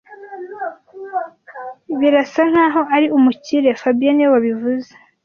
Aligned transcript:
Birasa 1.99 2.41
nkaho 2.51 2.81
ari 2.95 3.07
umukire 3.17 3.69
fabien 3.81 4.13
niwe 4.15 4.31
wabivuze 4.35 4.91